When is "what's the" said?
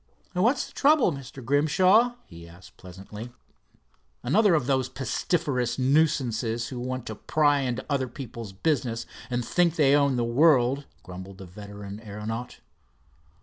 0.33-0.73